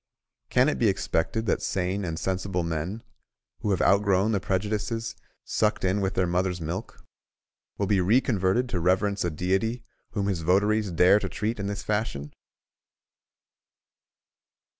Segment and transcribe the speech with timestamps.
[0.49, 3.03] Can it be expected that sane and sensible men,
[3.59, 7.05] who have out grown the prejudices sucked in with their mothers' milk,
[7.77, 9.83] will be reconverted to reverence a Deity
[10.13, 12.33] whom his votaries dare to treat in this fashion?